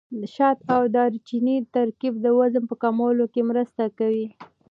د 0.19 0.21
شات 0.35 0.57
او 0.73 0.81
دارچیني 0.95 1.57
ترکیب 1.75 2.13
د 2.21 2.27
وزن 2.39 2.63
په 2.69 2.75
کمولو 2.83 3.25
کې 3.33 3.41
مرسته 3.49 3.83
کوي. 3.99 4.27